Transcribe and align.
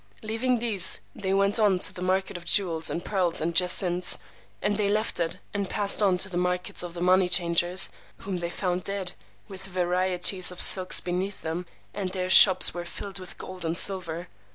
Leaving 0.23 0.57
these, 0.57 0.99
they 1.15 1.31
went 1.31 1.59
on 1.59 1.77
to 1.77 1.93
the 1.93 2.01
market 2.01 2.35
of 2.35 2.43
jewels 2.43 2.89
and 2.89 3.05
pearls 3.05 3.39
and 3.39 3.55
jacinths; 3.55 4.17
and 4.59 4.75
they 4.77 4.89
left 4.89 5.19
it, 5.19 5.37
and 5.53 5.69
passed 5.69 6.01
on 6.01 6.17
to 6.17 6.27
the 6.27 6.37
market 6.37 6.81
of 6.81 6.95
the 6.95 7.01
money 7.01 7.29
changers, 7.29 7.89
whom 8.17 8.37
they 8.37 8.49
found 8.49 8.83
dead, 8.83 9.11
with 9.47 9.67
varieties 9.67 10.49
of 10.49 10.59
silks 10.59 11.01
beneath 11.01 11.43
them, 11.43 11.67
and 11.93 12.13
their 12.13 12.31
shops 12.31 12.73
were 12.73 12.83
filled 12.83 13.19
with 13.19 13.37
gold 13.37 13.63
and 13.63 13.77
silver. 13.77 14.27